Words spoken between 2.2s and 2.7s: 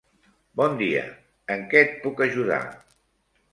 ajudar?